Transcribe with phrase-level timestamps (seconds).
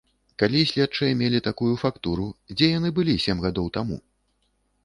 [0.43, 2.25] Калі следчыя мелі такую фактуру,
[2.57, 4.01] дзе яны былі сем гадоў таму?